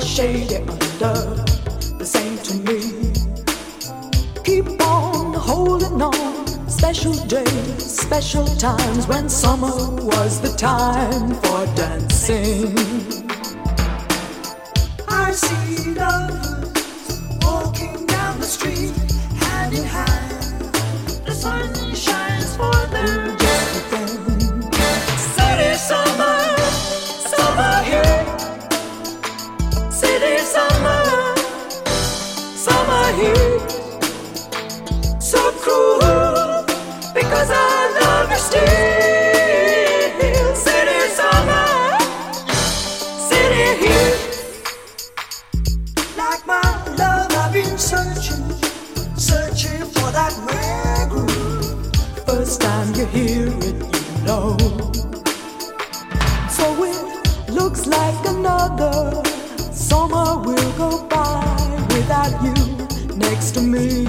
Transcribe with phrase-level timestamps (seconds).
[0.00, 1.44] Shady under,
[1.98, 3.12] the same to me.
[4.44, 6.46] Keep on holding on.
[6.68, 9.68] Special days, special times when summer
[10.04, 13.29] was the time for dancing.
[37.30, 38.10] Because I love.
[40.52, 41.66] City summer,
[43.28, 44.16] city here.
[46.16, 46.60] Like my
[46.98, 48.44] love, I've been searching,
[49.16, 50.34] searching for that
[51.08, 51.94] groove.
[52.26, 54.56] First time you hear it, you know.
[56.50, 59.22] So it looks like another
[59.72, 61.44] summer will go by
[61.90, 62.54] without you
[63.16, 64.06] next to me.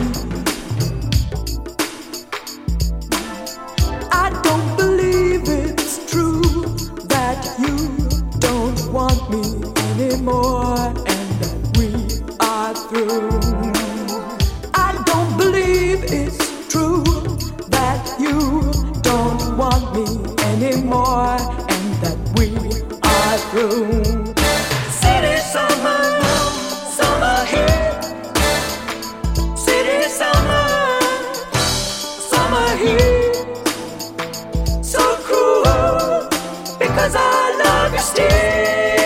[37.01, 39.00] Because I love you still.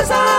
[0.00, 0.30] Because I.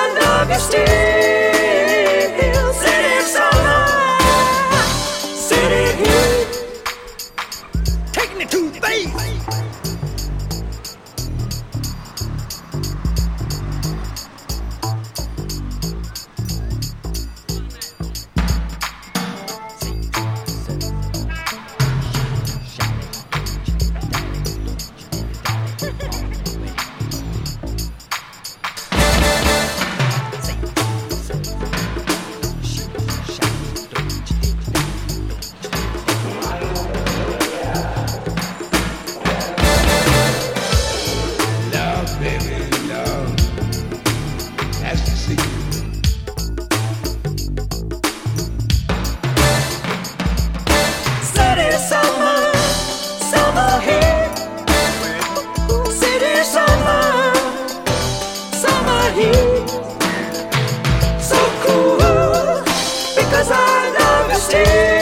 [64.53, 65.00] love